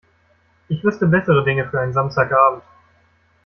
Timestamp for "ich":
0.67-0.83